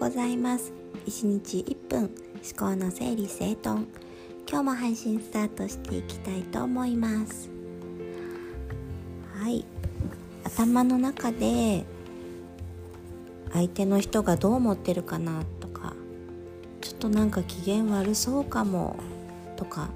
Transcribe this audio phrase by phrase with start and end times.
[0.00, 0.72] ございます。
[1.06, 2.10] 1日1分思
[2.58, 3.86] 考の整理整頓。
[4.48, 7.50] 今日も配信スタートしていきたいと思います。
[9.34, 9.66] はい。
[10.42, 11.84] 頭の中で
[13.52, 15.92] 相手の人がどう思ってるかなとか
[16.80, 18.96] ちょっとなんか機嫌悪そうかも
[19.56, 19.90] とか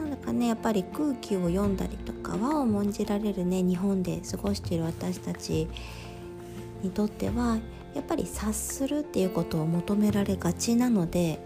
[0.00, 3.62] なんだかねやっぱり空気を読んだりとか和を重んじられるね。
[3.62, 5.68] 日本で過ごしている私たち
[6.82, 7.60] にとっては
[7.94, 11.44] やっぱり察するっていうことを求められがちなので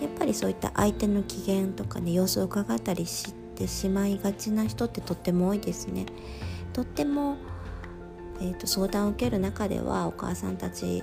[0.00, 6.06] やっぱりそういった相手の機嫌とかね様子を伺ったりしてしまいがちな人ってとっても多いですね。
[6.72, 7.36] とっても、
[8.40, 11.02] えーと、相談を受ける中ではお母さんたち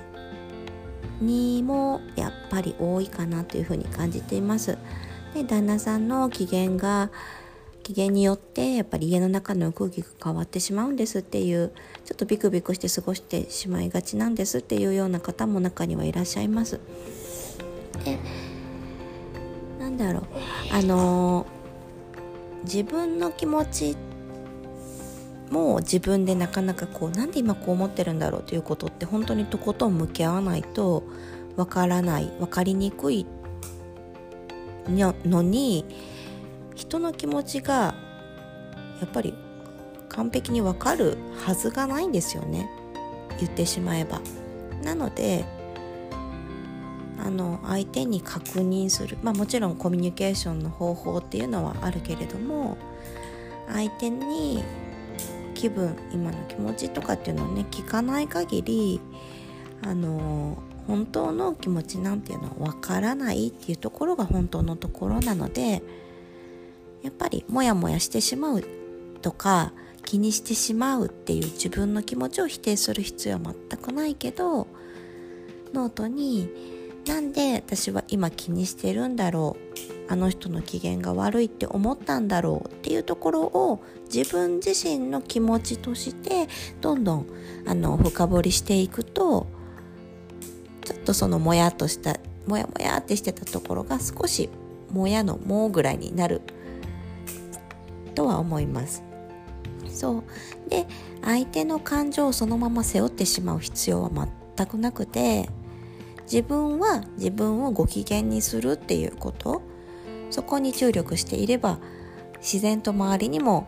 [1.19, 4.77] にもやっぱり多いかなというふうに感じています。
[5.33, 7.09] で旦那さんの機嫌が
[7.85, 11.71] 機嫌によってやっぱり家の中の空気が変わってしまうんですっていう
[12.03, 16.79] ちょっとビクビクして過ごしてしまいがちなんですっていうような方も中にはいらっしゃいます。
[18.03, 18.17] で
[19.79, 20.23] なんだろう
[20.71, 21.45] あの
[22.63, 23.95] 自分の気持ち
[25.51, 31.03] も自分でなかなかこうなんで今こう思ってるんだろうということって本当にとことん向き合わないと
[31.55, 33.27] わからない分かりにくい
[34.89, 35.85] のに
[36.75, 37.95] 人の気持ちが
[39.01, 39.33] やっぱり
[40.09, 42.69] 完璧にわかるはずがないんですよね
[43.39, 44.21] 言ってしまえば。
[44.83, 45.45] なので
[47.17, 52.77] あの相手に確認するまあもちろんコミュニケーションの方法っていうのはあるけれども
[53.67, 54.63] 相手に
[55.55, 59.01] 気分今の気持ちとかっていうのをね聞かない限り
[59.81, 65.81] あの本当の気持ちなんていうのはわからないっていうところが本当のところなので
[67.05, 68.63] やっぱりモヤモヤしてしまう
[69.21, 74.67] とか気にしてしまうっていう自分の気持ちを否定する必要は全くないけど
[75.71, 76.49] ノートに
[77.05, 79.55] なんで私は今気にしてるんだろ
[80.09, 86.47] うあの人の機嫌が悪いって思ったんだろうっていうところを自分自身の気持ちとして
[86.81, 87.27] どんどん
[87.67, 89.45] あの深掘りしていくと
[90.83, 94.49] ちょっとそのもやっとしたもやもやってしてたところが少し
[94.91, 96.41] もやのもうぐらいになる
[98.15, 99.03] とは思います。
[99.87, 100.23] そう。
[100.69, 100.87] で
[101.23, 104.09] 相手の感情をそのまま背負ってしまう必要は
[104.55, 105.49] 全くなくて
[106.23, 109.61] 自分は自分をご機嫌にするっていうこと。
[110.31, 111.79] そこに注力していれば
[112.37, 113.67] 自然と周りにも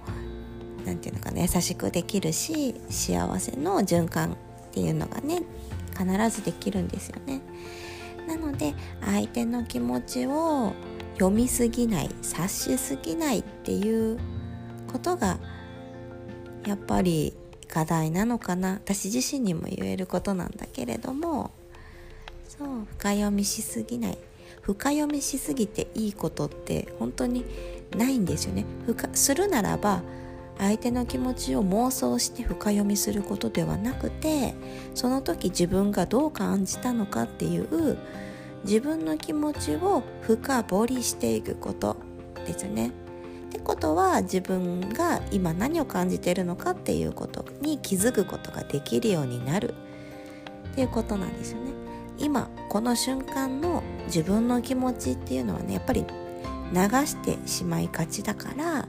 [0.86, 4.36] 何て言うのかな優しくできるし幸せの循環っ
[4.72, 5.44] ていうのがね
[5.98, 7.42] 必ずできるんですよね。
[8.28, 10.74] なので相手の気持ちを
[11.14, 14.20] 読みすぎない察しすぎないっていう
[14.88, 15.38] ことが
[16.66, 17.34] やっぱり
[17.68, 18.74] 課題なのかな。
[18.74, 21.52] 私自身にも言えることなんだけれども
[22.48, 22.68] そう
[22.98, 24.18] 深読みしすぎない。
[24.62, 27.46] 深読みしすぎていいことって本当に
[27.96, 28.66] ないんですよね。
[28.86, 30.02] 深するならば
[30.58, 34.56] 相手の気持ちを妄想して深読みすることではなくて
[34.96, 37.98] その時自分がどう感じたのかっていう
[38.64, 41.96] 自分の気持ちを深掘りしていくこと
[42.46, 42.92] ですね。
[43.48, 49.74] ってことは自分が今何を感じているのかっていうことに気づくことができるようになる
[50.72, 51.72] っていうことなんですよね。
[52.20, 56.06] 今この瞬間の自分の気持ちっていうのはねやっぱり
[56.74, 58.88] 流してしまいがちだから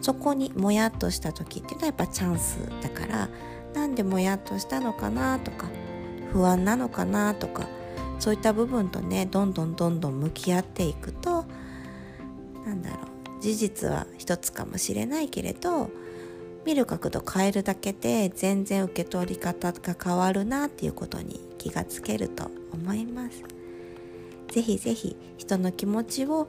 [0.00, 3.28] そこにもやっとした時っていうのはやっぱチャンスだから
[3.72, 5.68] なんでもやっとしたのかなとか
[6.32, 7.66] 不安なのかなとか
[8.18, 11.46] そういった部分とねどんどんどんどん向き合っていくと
[12.66, 13.13] なんだろう
[13.44, 15.90] 事実は一つかもしれないけれど
[16.64, 23.42] 見る角度変えるだけで全然受け取り方が変わるなっていうことに気がつけると思います。
[24.50, 26.48] ぜひぜひ人の気持ちを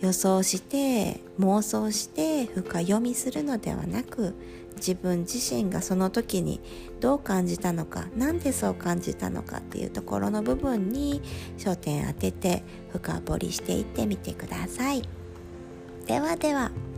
[0.00, 4.34] 予想して妄想して深読みするのではなく
[4.76, 6.58] 自分自身がその時に
[7.00, 11.20] どう感じたのか何でそう感じたのかっていうところの部分に
[11.58, 12.62] 焦点当てて
[12.92, 15.19] 深掘りしていってみてください。
[16.10, 16.89] ではでは。